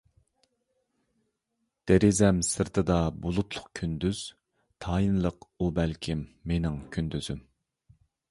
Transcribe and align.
دېرىزەم 1.91 2.39
سىرتىدا 2.47 2.95
بۇلۇتلۇق 3.25 3.67
كۈندۈز، 3.81 4.23
تايىنلىق 4.87 5.45
ئۇ 5.49 5.69
بەلكىم 5.81 6.27
مېنىڭ 6.53 6.83
كۈندۈزۈم. 6.97 7.47